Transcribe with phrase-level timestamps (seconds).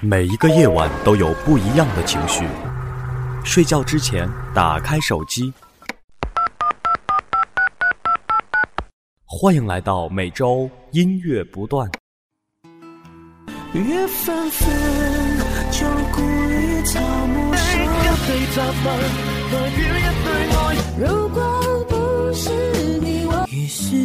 [0.00, 2.46] 每一个夜晚都有不一样的情绪。
[3.44, 5.52] 睡觉之前，打开手机。
[9.24, 11.90] 欢迎来到每周音乐不断。
[13.72, 14.68] 月纷纷，
[15.72, 17.86] 旧故里草木深。
[20.98, 22.50] 如果不是
[23.00, 23.96] 你，我于是。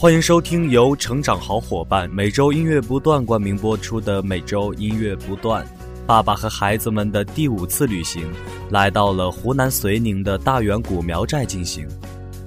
[0.00, 5.66] 欢迎收听由成长好伙伴每周音乐不断冠名播出的每周音乐不断。
[6.06, 8.24] 爸爸和孩子们的第五次旅行，
[8.70, 11.84] 来到了湖南遂宁的大远古苗寨进行。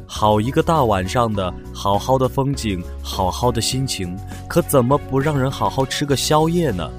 [0.06, 6.90] 好一个大晚上的，好好的风景，好好的心情，可怎么不让人好好吃个宵夜呢？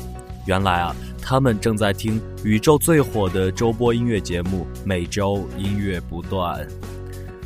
[0.44, 6.62] 原来啊，他们正在听宇宙最火的周播音乐节目《每周音乐不断》。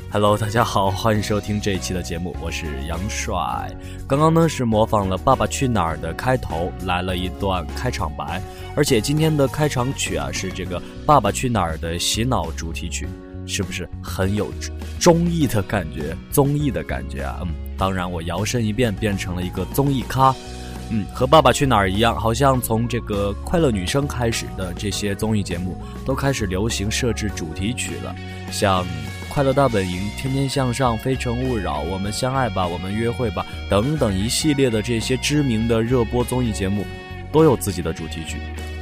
[0.09, 3.37] Hello，大家好，欢迎收听这一期的节目，我是杨帅。
[4.07, 8.41] 刚刚呢是模仿了《爸爸去哪儿》的开头，来了一段开场白，
[8.77, 13.09] 而且今天的开场曲啊是这个《爸爸去哪儿》的洗脑主题曲，
[13.47, 14.49] 是不是很有
[15.01, 16.17] 综艺的感觉？
[16.31, 20.33] 综艺的感觉啊，嗯，当然我摇身一变变成了一个综艺咖，
[20.89, 28.15] 嗯，和《爸爸去哪儿》一样，好像从这个快乐女声开始的这些综艺节目都开始流行设置主题曲了，
[28.53, 28.87] 像。
[29.37, 36.87] 快乐大本营、天天向上、非诚勿扰、我们相爱吧、我们约会吧等等一系列的这些知名的热播综艺节目，
[37.31, 38.39] 都有自己的主题曲。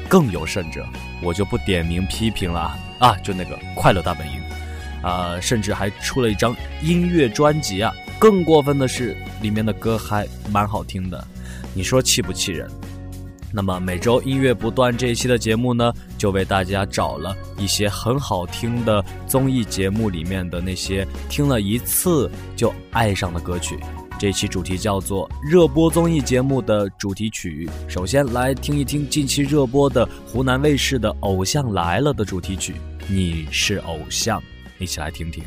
[0.09, 0.87] 更有甚者，
[1.21, 2.79] 我就不点名批评了啊！
[3.01, 4.41] 啊就那个快乐大本营，
[5.03, 7.93] 啊，甚至还出了一张音乐专辑啊！
[8.21, 11.27] 更过分的是，里面的歌还蛮好听的，
[11.75, 12.71] 你说气不气人？
[13.57, 23.79] 那么每周音乐不断这一期的节目呢，就为大家找了一些很好听的综艺节目里面的那些听了一次就爱上的歌曲。
[24.19, 27.71] 这期主题叫做热播综艺节目的主题曲。
[27.87, 32.73] 首先来听一听近期热播的湖南卫视的《偶像来了》的主题曲，
[33.07, 34.41] 《你是偶像》，
[34.81, 35.45] 一起来听听。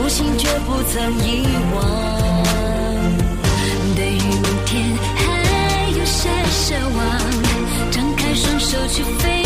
[0.00, 1.44] 初心绝不曾遗
[1.74, 1.84] 忘，
[3.96, 6.98] 对于明天还有些奢望，
[7.90, 9.37] 张开双手去飞。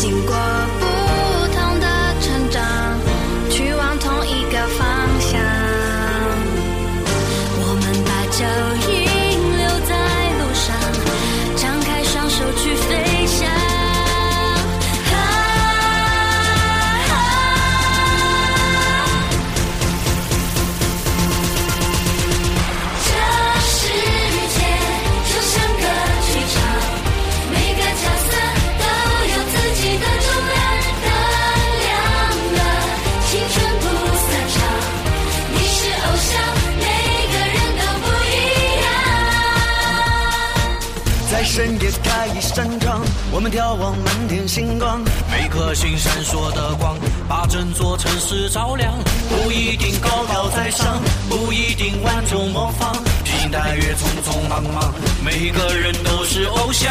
[0.00, 0.79] 经过。
[41.60, 44.98] 深夜开一扇窗，我们眺望满天星光。
[45.30, 46.96] 每颗星闪烁的光，
[47.28, 48.94] 把整座城市照亮。
[49.28, 52.96] 不一定高高在上，不一定万众模仿。
[53.22, 56.90] 披星戴月匆匆忙忙，每个人都是偶像。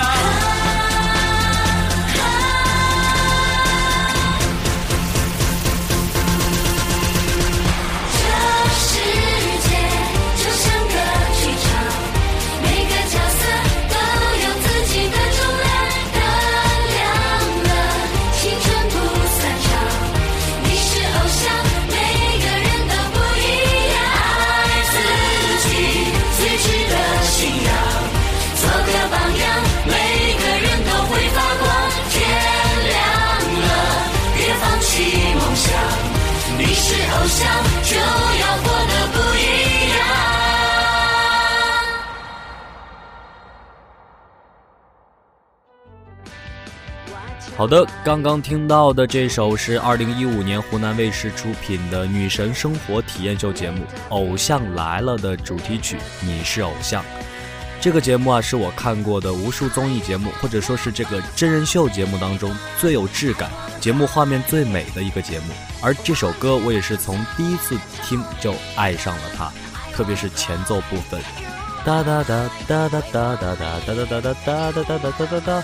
[37.84, 39.40] 就要活得不一
[39.90, 39.98] 样。
[47.56, 57.04] 好的，刚刚听到的这首是二零一五年湖南卫视出品的女神生活体验秀节目《偶像来了》的主题曲《你是偶像》。
[57.82, 63.50] 这个节目啊，是我看过的无数综艺节目，或者说是这个真人秀节目当中最有质感、
[63.80, 65.46] 节目画面最美的一个节目。
[65.82, 69.50] 而这首歌，我也是从第一次听就爱上了它，
[69.94, 71.22] 特别是前奏部分，
[71.86, 75.64] 哒哒哒哒哒哒哒哒哒哒哒哒哒哒哒哒哒哒。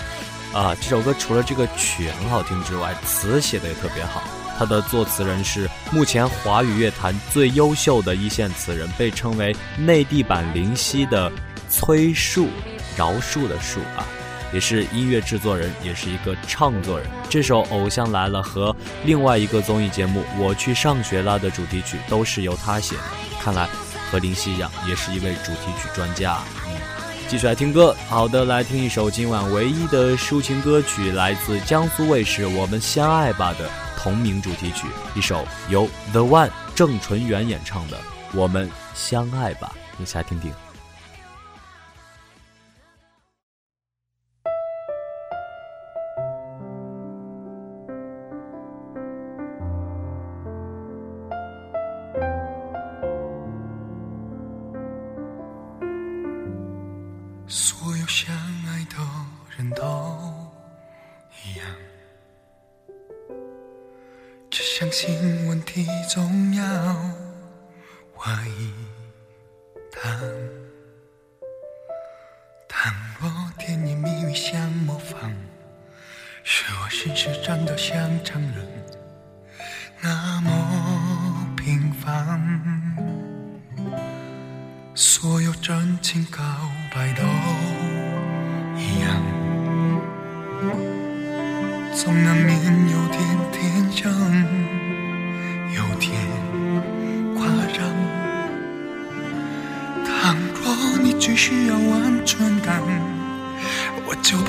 [0.58, 4.24] 啊，这首歌除了这个曲很好听之外，词写的也特别好。
[4.58, 11.30] 它的作词人是目前华语乐坛最优秀的一线词人，被称为内地版林夕的
[11.78, 12.48] 崔恕，
[12.96, 14.08] 饶恕的恕啊，
[14.54, 17.06] 也是音乐制作人，也是一个唱作人。
[17.30, 18.74] 这首《偶像来了》和
[19.04, 23.04] 另外一个综艺节目《我去上学了》的主题曲都是由他写的。
[23.42, 23.68] 看来
[24.10, 26.40] 和林夕一样，也是一位主题曲专家。
[26.66, 26.80] 嗯。
[27.28, 37.98] 继续来听歌，好的，来听一首今晚唯一的抒情歌曲，来自江苏卫视《我们相爱吧》的同名主题曲，一首由 The One 郑淳元演唱的
[38.34, 40.54] 《我们相爱吧》，一起来听听。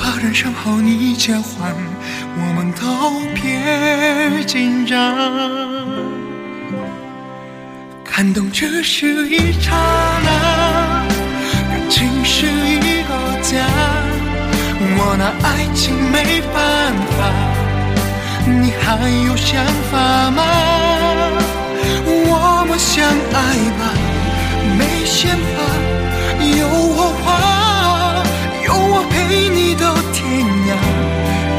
[0.06, 1.74] 把人生和你交换，
[2.38, 2.86] 我们都
[3.34, 3.42] 别
[4.44, 4.96] 紧张。
[8.04, 9.72] 感动只是一刹
[10.22, 11.02] 那，
[11.68, 13.10] 感情是一个
[13.42, 13.66] 家。
[14.78, 16.56] 我拿爱情没办
[17.16, 17.18] 法，
[18.46, 18.86] 你还
[19.26, 20.40] 有想法吗？
[22.06, 23.36] 我们相爱
[23.76, 23.82] 吧，
[24.78, 25.58] 没想法，
[26.60, 27.65] 有我话，有
[28.96, 29.14] 我陪
[29.50, 30.24] 你到天
[30.70, 30.72] 涯，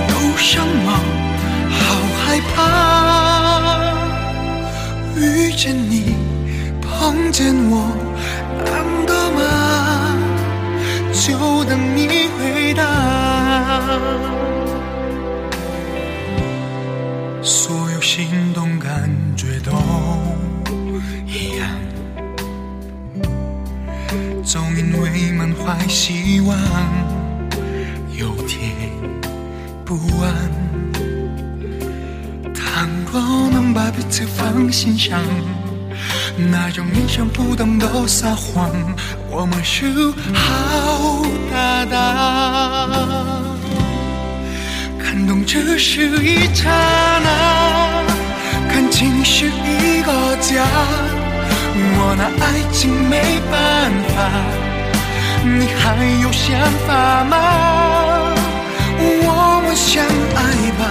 [0.09, 0.87] 有什么
[1.69, 1.77] 好
[2.17, 2.57] 害怕？
[5.15, 5.21] 遇
[5.53, 6.15] 见你。
[6.81, 7.73] 碰见我，
[8.65, 8.73] 难
[9.05, 9.39] 得吗？
[11.13, 11.99] 就等你
[12.39, 12.81] 回答。
[17.43, 19.71] 所有心动感觉都
[21.27, 21.69] 一样，
[24.43, 26.57] 总因为满怀希望，
[28.17, 28.59] 有点
[29.85, 30.33] 不安。
[32.55, 35.21] 倘若能把彼此放心上，
[36.51, 38.71] 那种意想不懂的撒谎，
[39.29, 39.85] 我们是
[40.33, 41.95] 好搭档。
[44.97, 46.69] 感动只是一刹
[47.23, 48.03] 那，
[48.67, 50.65] 感情是一个家，
[51.75, 54.15] 我拿爱情没办法，
[55.59, 57.35] 你还有想法吗？
[58.99, 60.03] 我们相
[60.35, 60.39] 爱
[60.77, 60.81] 吧，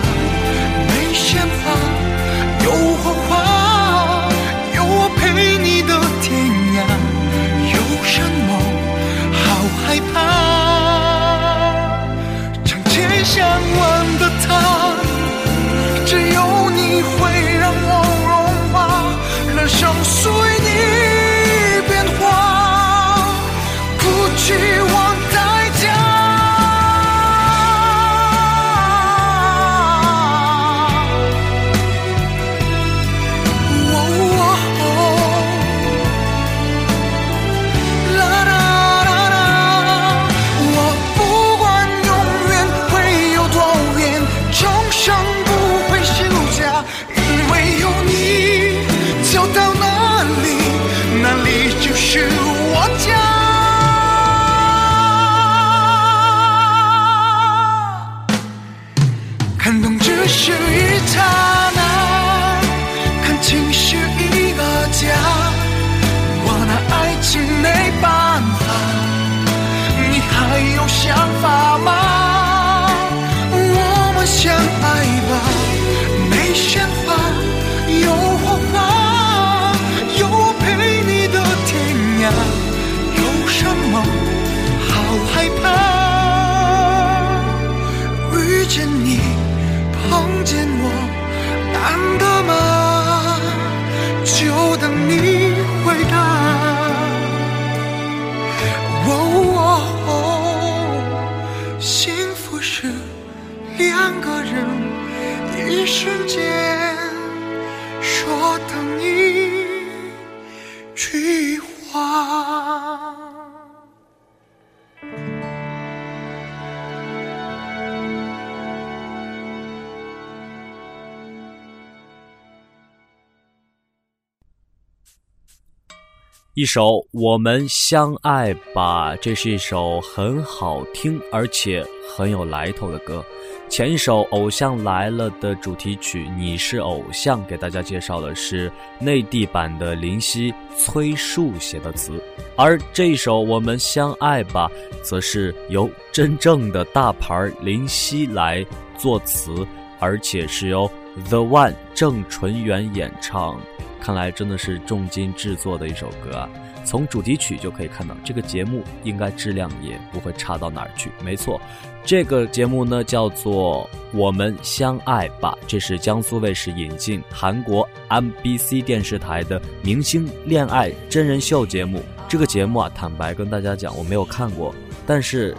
[126.56, 133.22] 一首《我们相爱吧》，这是一首很好听而且很有来头的歌。
[133.68, 142.18] 前一首《偶像来了》的主题曲《你是偶像》，给大家介绍的是内地版的林夕、崔恕写的词，
[142.56, 144.66] 而这一首《我们相爱吧》，
[145.02, 148.64] 则是由真正的大牌林夕来
[148.96, 149.52] 作词，
[150.00, 150.90] 而且是由
[151.28, 153.60] The One 郑纯元演唱。
[154.00, 156.48] 看来真的是重金制作的一首歌啊！
[156.84, 161.10] 从主题曲就可以看到，这个节目应该质量也不会差到哪儿去。
[161.24, 161.60] 没错，
[162.04, 172.00] 这个节目呢叫做《我们相爱吧》，这是江苏卫视引进韩国 MBC 电视台的明星恋爱真人秀节目。
[172.28, 174.72] 这个节目啊，坦白跟大家讲，我没有看过，
[175.04, 175.56] 但是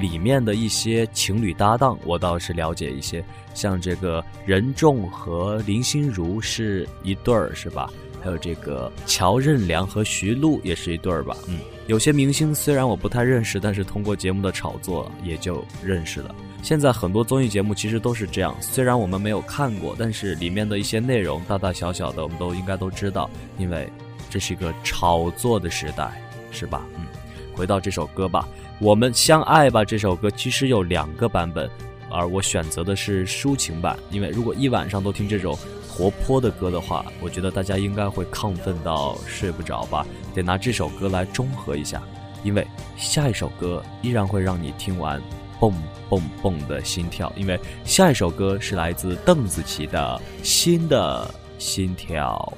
[0.00, 3.24] 里面的一些情侣搭档，我倒是了解一些。
[3.54, 7.90] 像这个任重和林心如是一对儿，是吧？
[8.20, 11.36] 还有这个乔任梁和徐璐也是一对儿吧？
[11.46, 16.34] 嗯，有些明星虽然我不太认识，但是通过节目的炒作也就认识了。
[16.60, 23.88] 现在很多综艺节目其实都是这样，虽然我们没有看过，但是里面的一些内容大大小小的我们都应该都知道，因为
[24.28, 26.10] 这是一个炒作的时代，
[26.50, 26.84] 是吧？
[26.96, 27.06] 嗯，
[27.54, 28.48] 回到这首歌吧，
[28.80, 31.68] 《我们相爱吧》这首歌其实有两个版本。
[32.10, 40.06] 而我选择的是抒情版，因为如果一晚上都听这种活泼的歌的话，我觉得大家应该会亢奋到睡不着吧。
[40.34, 42.02] 得拿这首歌来中和一下，
[42.42, 42.66] 因为
[42.96, 45.20] 下一首歌依然会让你听完
[45.60, 45.70] 蹦
[46.08, 52.54] 蹦蹦的心跳，因为下一首歌是来自邓紫棋的《新的心跳》。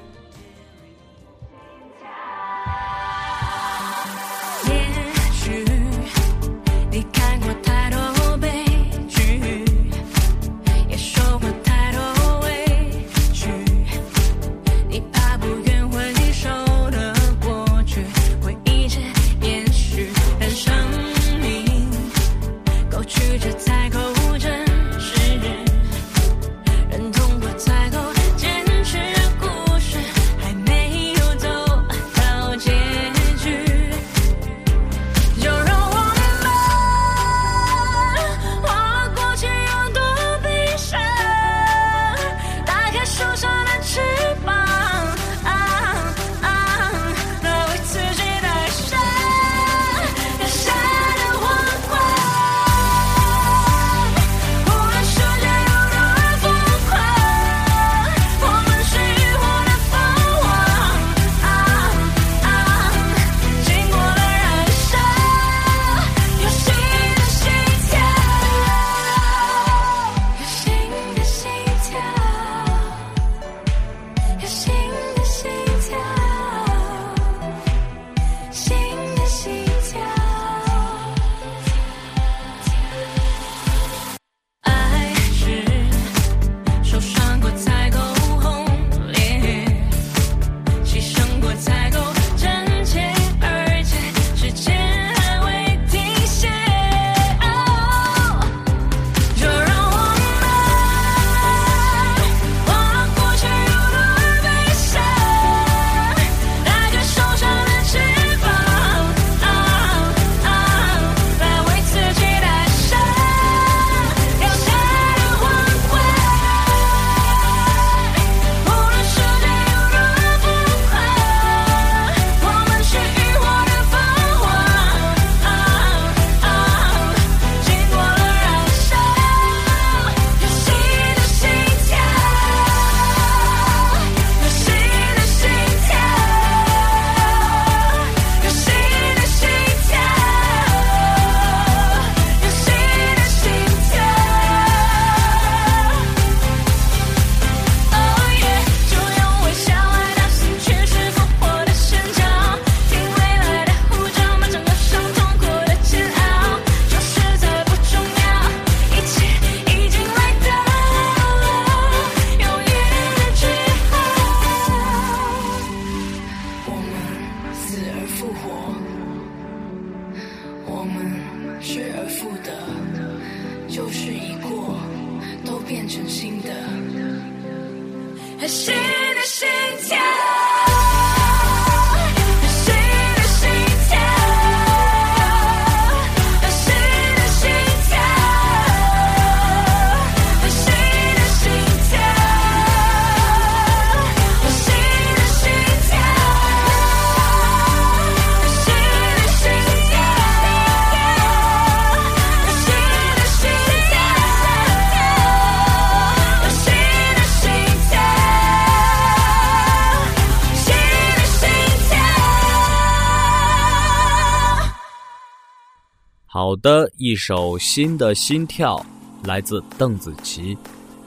[216.50, 218.84] 好的，一首新的心跳
[219.22, 220.58] 来自邓紫棋。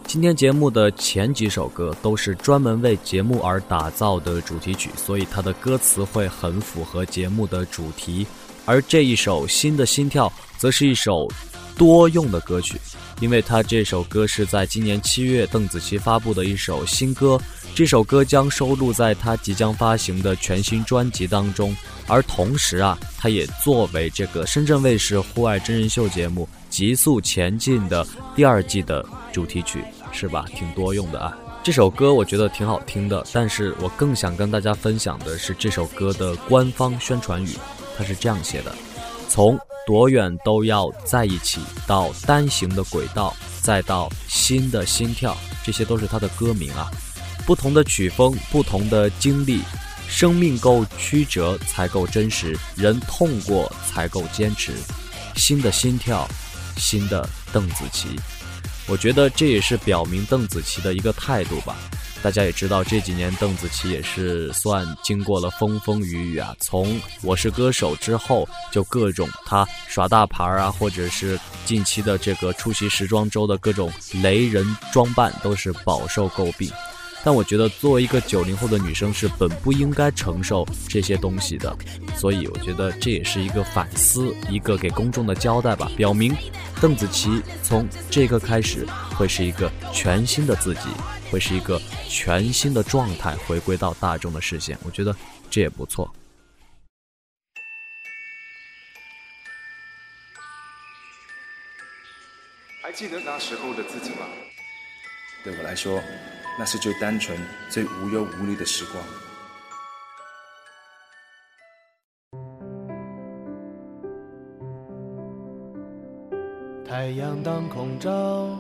[0.08, 8.26] 今天节目的前几首歌都是专门为节目而打造的主题曲，所以它的歌词会很符合节目的主题。
[8.64, 11.28] 而这一首《新的心跳》则是一首
[11.78, 12.80] 多用的歌曲，
[13.20, 17.40] 因为它这首歌是在今年七月邓紫棋发布的一首新歌，
[17.76, 21.76] 这首歌将收录在她即将发行的全新专辑当中。
[22.08, 28.06] 而同时啊，它也作为这个深圳卫视户外真人秀节目《极速前进》的
[28.36, 30.46] 第二季的主题曲，是吧？
[30.54, 31.38] 挺多用的啊。
[31.64, 37.52] 这首歌我觉得挺好听的，但是我更想跟大家分享的是这首歌的官方宣传语，
[37.98, 38.76] 它是这样写的：
[39.34, 46.88] 从多远都要在一起，到单行的轨道，再到新的心跳，这些都是他的歌名啊。
[47.44, 49.62] 不同的曲风，不同的经历，
[50.08, 54.72] 生命够曲折才够真实，人痛过才够坚持。
[55.36, 56.30] 新的心跳，
[56.78, 58.10] 新的邓紫棋，
[58.88, 61.76] 我觉得这也是表明邓紫棋的一个态度吧。
[62.24, 66.56] 大家也知道，这几年邓紫棋也是算经过了风风雨雨啊。
[66.58, 76.72] 从《我是歌手》之后，就各种她耍大牌啊，或者是近期的这个出席时装周的各种雷人装扮，都是饱受诟病。
[77.26, 81.76] 但我觉得，作为一个九零后的女生，是本不应该承受这些东西的。
[82.16, 86.34] 所以，我觉得这也是一个反思，一个给公众的交代吧，表明
[86.80, 90.82] 邓紫棋从这个开始会是一个全新的自己，
[91.34, 94.78] 会是一个全新的状态，回归到大众的视线。
[94.86, 95.16] 我觉得
[95.50, 96.08] 这也不错。
[102.84, 104.28] 还记得那时候的自己吗？
[105.44, 106.00] 对我来说，
[106.60, 107.36] 那是最单纯、
[107.68, 109.04] 最无忧无虑的时光。
[116.88, 118.60] 太阳当空照，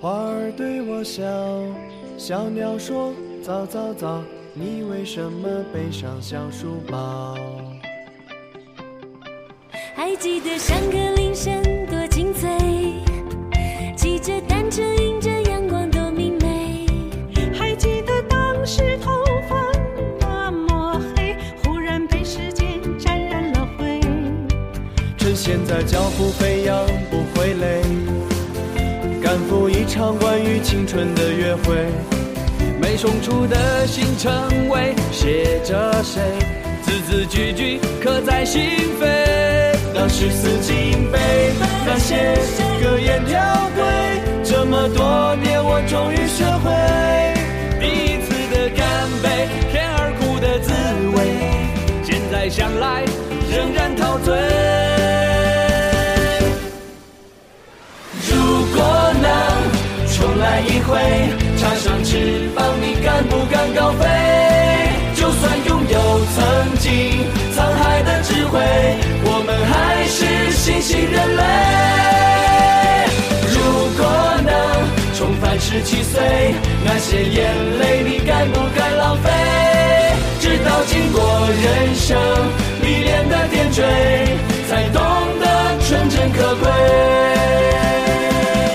[0.00, 1.24] 花儿对我笑，
[2.16, 4.22] 小鸟说早早早，
[4.54, 7.36] 你为什么背上小书包？
[9.96, 12.48] 还记得上课铃声多清脆，
[13.96, 16.86] 骑着单车迎着阳光多明媚。
[17.52, 19.10] 还记得当时头
[19.48, 19.60] 发
[20.20, 24.00] 那么黑，忽然被时间沾染了灰。
[25.16, 27.82] 趁现在脚步飞扬不会累，
[29.88, 31.74] 场关于青春的约会。
[32.80, 36.20] 没送出的行程为写着谁，
[36.82, 38.62] 字字句句刻在心
[39.00, 39.06] 扉。
[39.94, 40.72] 当时四季
[41.10, 41.18] 杯
[41.86, 42.36] 那些
[42.82, 43.40] 格言条
[43.74, 43.82] 规，
[44.44, 46.70] 这么多年我终于学会
[47.80, 48.86] 第一次的干
[49.22, 50.70] 杯，甜而苦的滋
[51.16, 51.18] 味，
[52.04, 53.04] 现在想来
[66.78, 68.60] 曾经沧海的智慧，
[69.24, 71.42] 我们还是新型人类。
[73.50, 73.58] 如
[73.98, 74.06] 果
[74.46, 74.54] 能
[75.12, 79.28] 重返十七岁，那些眼泪你敢不敢浪费？
[80.38, 82.16] 直到经过人生
[82.80, 83.82] 历练的点缀，
[84.68, 85.02] 才懂
[85.40, 86.70] 得纯真可贵。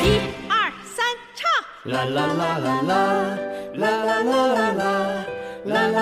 [0.04, 1.06] 一二三，
[1.40, 1.48] 唱！
[1.86, 2.92] 啦啦啦啦啦
[3.76, 4.84] 啦啦啦啦啦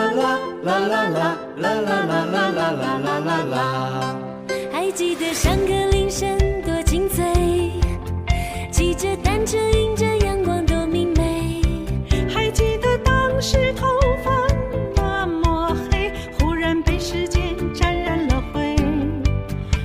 [0.02, 4.16] 啦啦啦啦啦啦啦啦啦啦啦啦啦。
[4.72, 7.24] 还记得上课铃声多清脆，
[8.72, 11.62] 骑着单车迎着阳光多明媚。
[12.34, 13.88] 还记得当时头
[14.24, 14.32] 发
[14.96, 18.76] 那么黑，忽然被时间沾染了灰。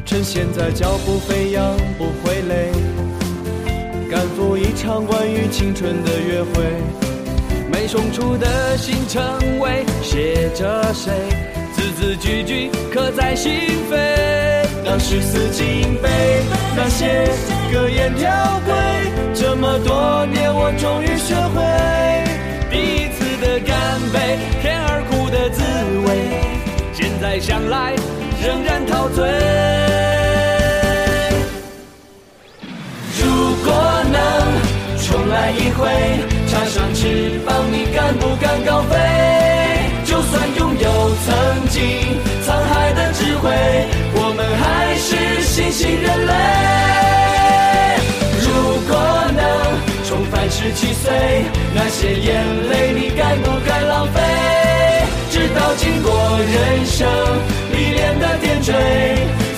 [0.06, 2.72] 趁现在脚步飞扬不会累，
[4.10, 7.05] 赶赴一场关于青春的约会。
[7.86, 9.22] 送出的信成
[9.60, 11.12] 为写着谁
[11.72, 13.52] 字字句句刻在心
[13.88, 15.96] 扉当时死记硬
[16.76, 17.28] 那些
[17.72, 18.28] 格言条
[18.64, 18.74] 规
[19.34, 21.62] 这么多年我终于学会
[22.70, 25.62] 第一次的干杯甜而苦的滋
[26.08, 26.18] 味
[26.92, 27.94] 现在想来
[28.42, 29.24] 仍然陶醉
[33.22, 38.96] 如果能重来一回插上翅膀，你敢不敢高飞？
[40.06, 41.82] 就算拥有曾经
[42.46, 43.52] 沧海的智慧，
[44.14, 46.32] 我们还是新兴人类。
[48.40, 48.48] 如
[48.88, 48.96] 果
[49.36, 49.44] 能
[50.08, 54.18] 重返十七岁，那些眼泪你敢不敢浪费？
[55.30, 57.06] 直到经过人生
[57.70, 58.72] 历练的点缀，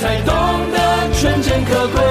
[0.03, 0.35] 才懂
[0.73, 0.77] 得
[1.15, 2.03] 纯真可贵。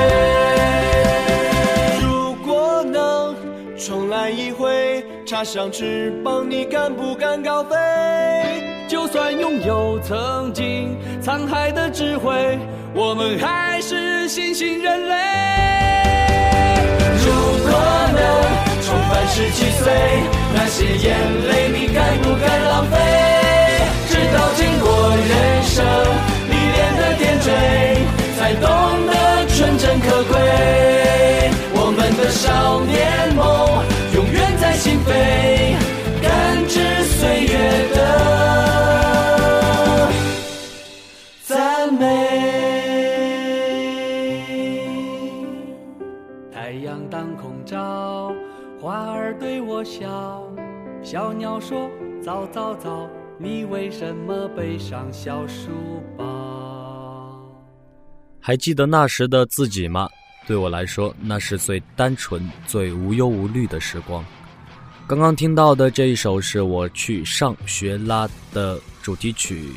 [4.27, 7.77] 来一回，插上翅膀，你敢不敢高飞？
[8.85, 12.59] 就算拥有曾经沧海的智慧，
[12.93, 15.15] 我们还是新兴人类。
[17.23, 17.31] 如
[17.63, 17.71] 果
[18.19, 18.19] 能
[18.83, 19.93] 重返十七岁，
[20.53, 21.15] 那些眼
[21.47, 22.97] 泪你敢不敢浪费？
[24.09, 25.85] 直到经过人生
[26.49, 27.47] 历练的点缀，
[28.37, 28.67] 才懂
[29.07, 30.35] 得纯真可贵。
[31.79, 33.07] 我们的少年
[34.88, 35.76] 心扉，
[36.21, 37.97] 感知岁月的
[41.43, 42.06] 赞美。
[46.54, 48.34] 太阳当空照，
[48.80, 50.41] 花儿对我笑，
[51.04, 51.89] 小鸟说：
[52.23, 57.38] 早早早，你为什么背上小书包？
[58.39, 60.08] 还记得那时的自己吗？
[60.47, 64.23] 对我来说，那是最单纯、最无忧无虑的时光。
[65.08, 69.72] 刚刚听到的这一首是我去上学啦的主题曲，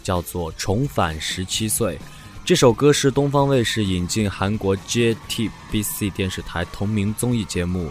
[0.00, 1.96] 叫做《重返十七岁》。
[2.44, 7.88] 这首歌是东方卫视引进韩国 JTBC 电视台同名综艺节目《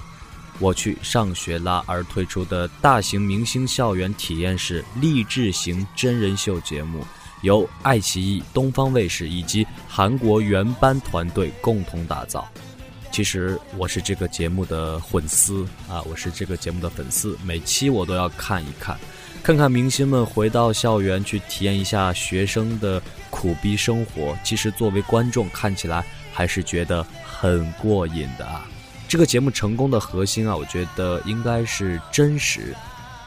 [0.59, 7.05] 我去上学啦》而推出的大型明星校园体验式励志型真人秀节目。
[7.41, 12.49] 由爱奇艺、东方卫视以及韩国原班团队共同打造。
[13.15, 18.99] 其实我是这个节目的粉丝啊，我是这个节目的粉丝，每期我都要看一看，
[19.41, 24.37] 看看明星们回到校园去体验一下学生的苦逼生活。
[24.43, 28.67] 其实作为观众看起来还是觉得很过瘾的啊。
[29.07, 32.75] 这个节目成功的核心啊，我觉得应该是真实。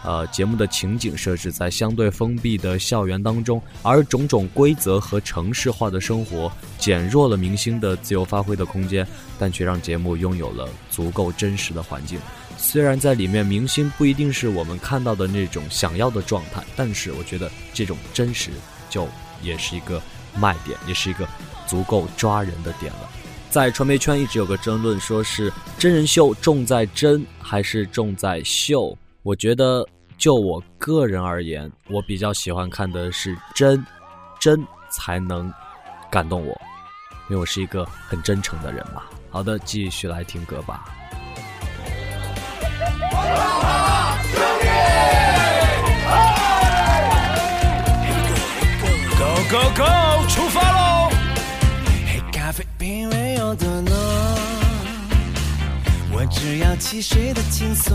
[0.05, 9.07] 呃，节目的情景设置在相对封闭的校园当中，而种种规则和城市化的生活减弱了明星的自由发挥的空间，
[9.39, 12.19] 但却让节目拥有了足够真实的环境。
[12.57, 18.51] 虽然在里面明星不一定是我们看到的那种想要的状态，但是我觉得这种真实
[18.89, 19.09] 就
[19.43, 20.01] 也是一个
[20.37, 21.29] 卖点，也是一个
[21.67, 23.11] 足够抓人的点了。
[23.51, 28.97] 在传媒圈一直有个争论，说是真人秀重在真还是重在秀？
[29.29, 29.87] 我觉得，
[30.17, 33.85] 就我个人而言，我比较喜欢看的是真，
[34.41, 35.53] 真才能
[36.11, 36.59] 感动我，
[37.29, 39.03] 因为我是一个很真诚的人嘛。
[39.29, 40.83] 好的，继续来听歌吧。
[49.19, 51.11] Go Go Go，出发喽！
[52.07, 53.95] 黑咖啡品味有多浓？
[56.13, 57.95] 我只要汽水的轻松。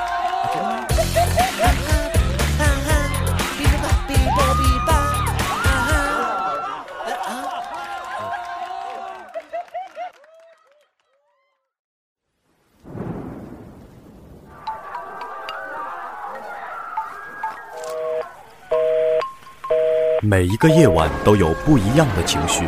[20.31, 22.65] 每一个夜晚都有不一样的情绪。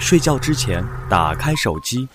[0.00, 2.08] 睡觉之前，打开手机。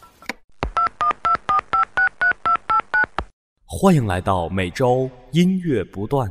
[3.66, 6.30] 欢迎来到每周音乐不断。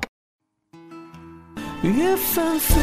[1.81, 2.79] 雨纷纷，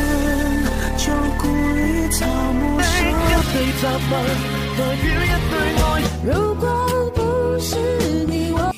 [0.97, 3.08] 旧故里草木深。
[3.08, 3.13] 一
[3.54, 4.10] 對雜物，
[4.76, 6.02] 代表一對愛。
[6.26, 6.65] 如果
[7.13, 7.21] 不
[7.60, 7.78] 是
[8.26, 8.73] 你，我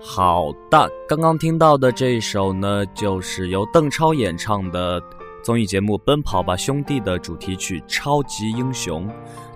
[0.00, 5.02] 好的，刚刚听到的这一首呢，就是由邓超演唱的
[5.42, 9.06] 综艺节目《奔跑吧兄弟》的主题曲《超级英雄》。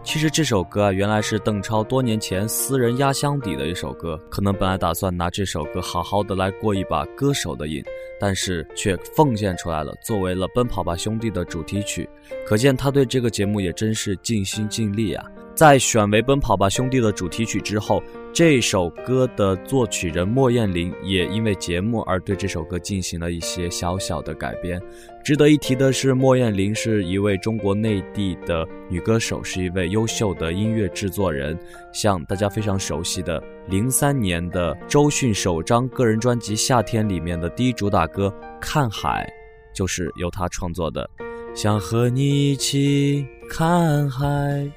[0.02, 7.84] 其实这首歌啊，原来是邓超多年前私人压箱底的一首歌，可能本来打算拿这首歌好好的来过一把歌手的瘾，
[8.18, 12.08] 但是却奉献出来了，作为了《奔跑吧兄弟》的主题曲。
[12.46, 15.24] 可见他对这个节目也真是尽心尽力啊！
[15.60, 24.80] 在选为《奔跑吧兄弟》的主题曲之后，这首歌的作曲人莫艳玲也因为节目而对这首歌进行了一些小小的改编。
[25.22, 31.54] 值得一提的是，莫艳玲是一位中国内地的女歌手，是一位优秀的音乐制作人。
[31.92, 39.30] 像大家非常熟悉的零三年的周迅首张个人专辑《夏天》里面的第一主打歌《看海》，
[39.76, 41.06] 就是由她创作的。
[41.54, 44.26] 想和你一起看海，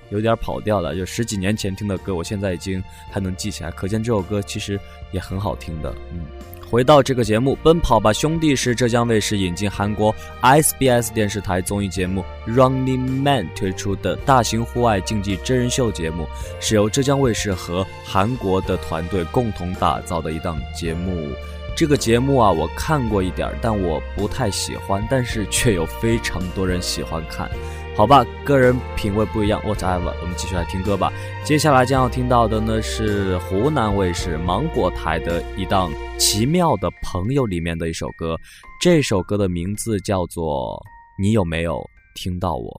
[0.10, 0.96] 有点跑调了。
[0.96, 4.80] 就十几年前听的歌，我现在已经还能记起来，可见这首歌其实
[5.12, 5.96] 也很好听的。
[6.12, 6.26] 嗯，
[6.70, 16.28] 回到这个节目，《奔跑吧兄弟》是浙江卫视引进韩国 SBS 电视台综艺节目《Running Man》推出的大型户外竞技真人秀节目，
[16.60, 21.30] 是由浙江卫视和韩国的团队共同打造的一档节目。
[21.76, 27.50] 这个节目啊，我看过一点，但我不太喜欢，但是却有非常多人喜欢看。
[27.96, 30.14] 好吧，个人品味不一样，whatever。
[30.22, 31.12] 我们继续来听歌吧。
[31.44, 38.38] 接下来将要听到的呢是湖南卫视芒果台的一档《奇妙的朋友》里面的一首歌，
[38.80, 40.76] 这首歌的名字叫做
[41.22, 41.84] 《你有没有
[42.16, 42.70] 听到我》。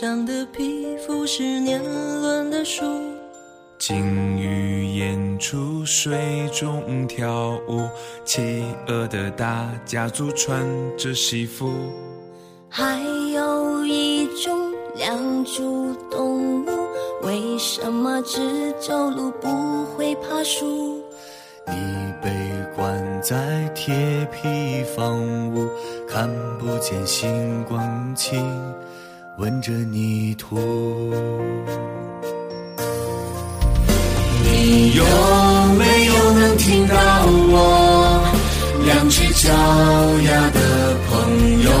[0.00, 2.82] 上的皮肤是年轮的树。
[3.78, 7.86] 鲸鱼演出水中跳舞，
[8.24, 10.64] 企鹅的大家族穿
[10.96, 11.70] 着西服。
[29.40, 30.58] 闻着泥土。
[34.44, 35.02] 你有
[35.78, 36.94] 没有能听到
[37.48, 38.22] 我
[38.84, 39.48] 两只脚
[40.28, 41.10] 丫的朋
[41.62, 41.72] 友？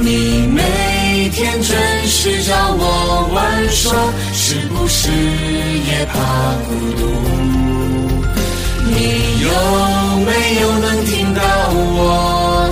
[0.00, 3.94] 你每天准时找我玩耍，
[4.32, 6.18] 是不是也怕
[6.66, 7.06] 孤独？
[8.84, 9.46] 你有
[10.26, 10.28] 没
[10.60, 12.68] 有能听到我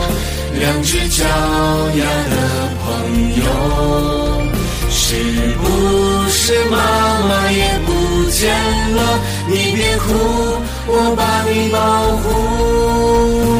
[0.59, 1.25] 两只脚
[1.95, 2.03] 丫
[2.35, 2.35] 的
[2.89, 2.91] 朋
[3.37, 3.45] 友？
[4.91, 5.05] 是
[5.61, 5.65] 不
[6.29, 6.77] 是妈
[7.29, 7.91] 妈也不
[8.31, 8.49] 见
[8.95, 9.01] 了？
[9.47, 10.07] 你别哭，
[10.87, 11.79] 我把你保
[12.17, 13.58] 护。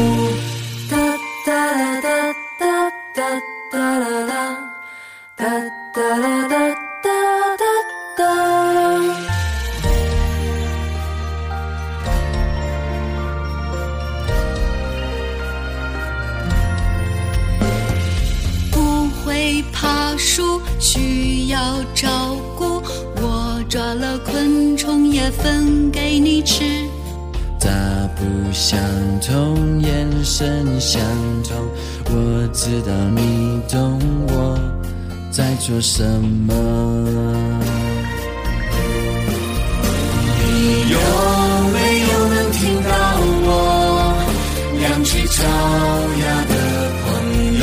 [25.31, 26.63] 分给你吃。
[27.59, 27.69] 大
[28.15, 28.79] 不相
[29.21, 31.01] 同，眼神相
[31.43, 31.55] 同，
[32.05, 34.57] 我知道你懂我
[35.31, 36.53] 在做什么。
[40.41, 40.45] 你
[40.89, 40.97] 有
[41.73, 42.89] 没有能听到
[43.45, 43.47] 我
[44.79, 45.37] 两只脚
[46.21, 46.53] 丫的
[47.03, 47.07] 朋
[47.59, 47.61] 友？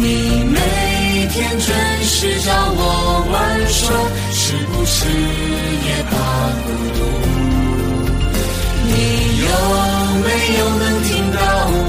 [0.00, 0.04] 你
[0.50, 0.56] 每
[1.30, 1.68] 天准
[2.02, 2.10] 时
[2.40, 2.80] 找我
[3.30, 3.34] 玩
[3.68, 3.80] 耍，
[4.32, 5.71] 是不是也
[6.12, 6.14] 怕
[6.62, 6.98] 孤独？
[8.86, 8.90] 你
[9.42, 9.48] 有
[10.22, 10.26] 没
[10.58, 11.38] 有能听到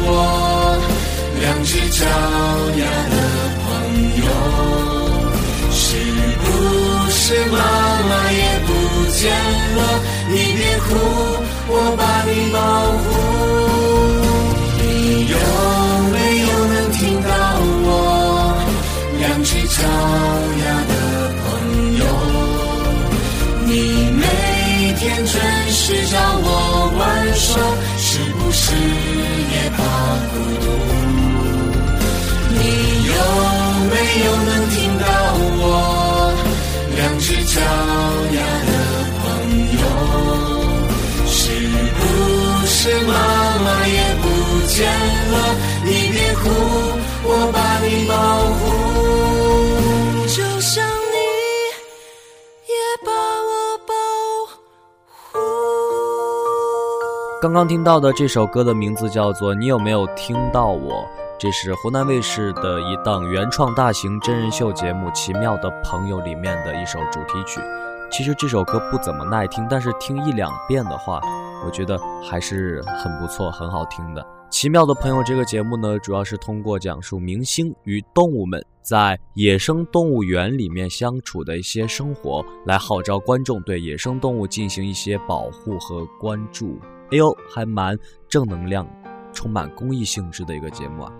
[0.06, 0.10] 我
[1.42, 2.00] 两只脚
[2.80, 3.16] 丫的
[3.62, 3.66] 朋
[4.24, 4.26] 友？
[5.72, 5.78] 是
[6.42, 6.46] 不
[7.10, 7.22] 是
[7.52, 7.56] 妈
[8.10, 8.70] 妈也不
[9.12, 9.22] 见
[9.78, 9.80] 了？
[10.30, 10.88] 你别哭，
[11.68, 12.58] 我把你保
[13.04, 13.06] 护。
[14.80, 14.84] 你
[15.28, 15.36] 有
[16.12, 17.28] 没有能听到
[17.86, 17.88] 我
[19.20, 19.78] 两只脚
[20.66, 20.66] 丫
[25.86, 26.48] 是找我
[26.98, 27.04] 玩
[27.36, 27.60] 耍，
[27.98, 28.08] 是
[28.40, 28.72] 不是
[29.52, 29.84] 也怕
[30.32, 30.66] 孤独？
[32.56, 32.58] 你
[33.12, 33.14] 有
[33.92, 35.04] 没有能听到
[35.60, 35.62] 我
[36.96, 37.60] 两只脚
[38.32, 38.72] 丫的
[39.20, 39.24] 朋
[39.76, 39.84] 友？
[41.28, 41.36] 是
[42.00, 42.02] 不
[42.66, 42.72] 是
[43.02, 43.12] 妈
[43.60, 44.26] 妈也不
[44.68, 45.36] 见了？
[45.84, 46.44] 你别哭，
[47.26, 48.14] 我把你保
[48.56, 48.73] 护。
[57.44, 60.94] 刚刚听到的这首歌的名字叫做《你有没有听到我》，
[61.38, 67.60] 这是湖南卫视的一档原创大型真人秀节目《奇妙的朋友》里面的一首主题曲。
[68.10, 71.20] 其实这首歌不怎么耐听，但是听一两遍的话，
[71.66, 74.22] 我觉得还是很不错、很好听的。
[74.50, 86.80] 《奇妙的朋友》这个节目呢，主要是通过讲述明星与动物们在野生动物园里面相处的一些生活，来号召观众对野生动物进行一些保护和关注。
[87.14, 87.96] 哎呦，还蛮
[88.28, 88.90] 正能量、
[89.34, 91.14] 充满公益性质的一个节目啊！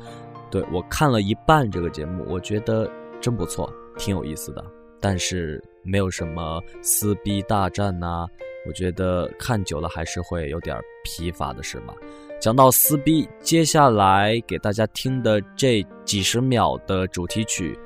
[0.50, 2.90] 对我看了一半这个节目，我觉得
[3.22, 4.66] 真不错，挺有意思的。
[5.00, 8.26] 但是没有什么撕逼大战呐、
[8.66, 11.94] 我觉得看久了还是会有点疲乏的，是吧？
[12.42, 17.78] 讲到撕逼，接下来给大家听的这几十秒的主题曲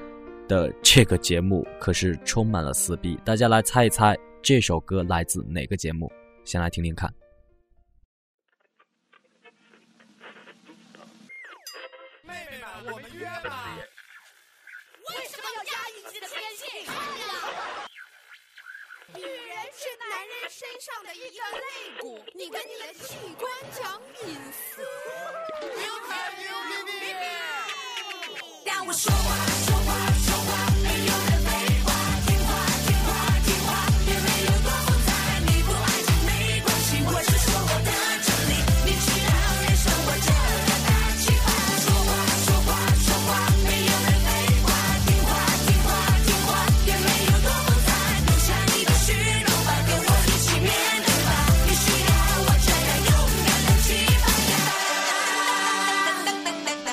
[0.48, 6.10] 的这个节目可是充满了撕逼，大家来猜一猜这首歌来自哪个节目？
[6.46, 7.14] 先来听听看。
[20.50, 24.82] 身上的一根肋骨，你跟你的器官讲隐私。
[28.64, 29.12] 让我说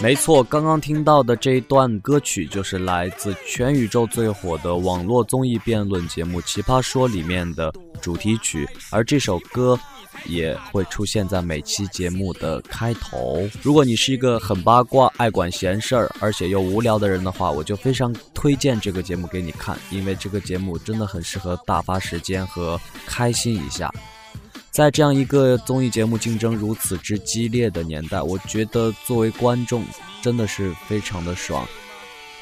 [0.04, 9.80] 没错，刚刚听到的这一段歌曲就是来自全宇宙最火的网络综艺辩论节目《奇葩说》里面的主题曲，而这首歌
[10.26, 13.48] 也会出现在每期节目的开头。
[13.62, 23.90] 如果你是一个很八卦、爱管闲事儿，而且又无聊的人的话，我就非常推荐这个节目给你看，因为这个节目真的很适合打发时间和开心一下。
[24.74, 29.84] 在这样一个综艺节目竞争如此之激烈的年代，我觉得作为观众
[30.20, 31.64] 真的是非常的爽，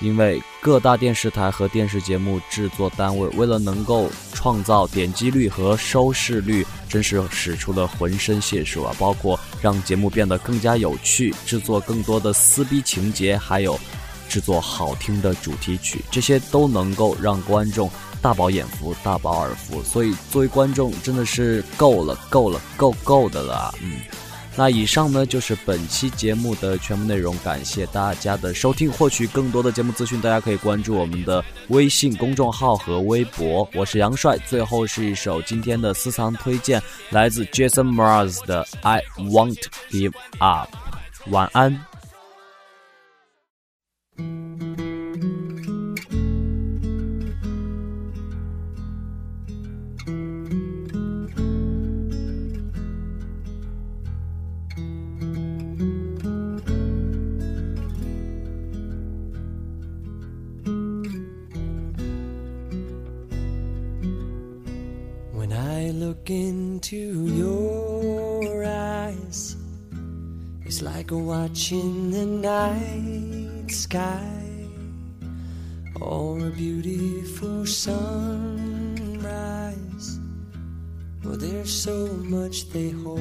[0.00, 8.96] 因为各大电视台和电视节目制作单位为了能够创造点击率和收视率，真是使出了浑身解数啊！
[8.98, 13.78] 包括让节目变得更加有趣，制作更多的撕逼情节，还有
[14.30, 17.90] 制作好听的主题曲，这些都能够让观众
[18.22, 19.82] 大饱眼福、大饱耳福。
[19.82, 23.74] 所以作为观众真的是够了、够了、够够的了！
[23.82, 24.00] 嗯。
[24.54, 28.92] 那以上呢就是本期节目的全部内容，感谢大家的收听。
[28.92, 33.66] 获取更多的节目资讯，大家可以关注我们的微信公众号和微博。
[33.74, 40.68] 我是杨帅，最后是一首今天的私藏推荐，来自 Jason Mraz 的《I Won't Give Up》。
[41.30, 41.91] 晚安。
[71.12, 74.26] Like watching the night sky
[76.00, 78.98] or a beautiful sunrise.
[81.24, 83.18] Oh, there's so much they hold.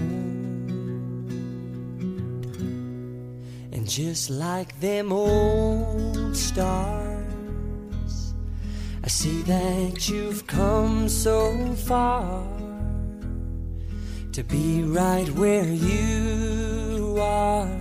[3.74, 8.34] And just like them old stars,
[9.04, 12.44] I see that you've come so far
[14.32, 17.80] to be right where you are.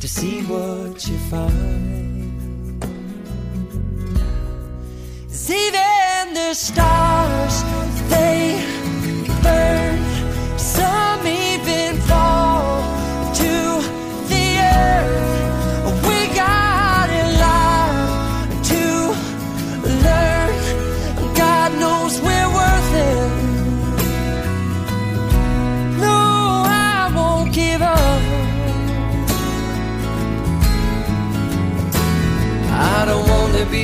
[0.00, 2.02] to see what you find.
[5.52, 7.62] even the stars,
[8.10, 8.41] they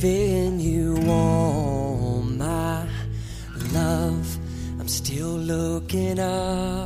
[0.00, 2.86] Giving you all my
[3.72, 4.38] love.
[4.78, 6.85] I'm still looking up.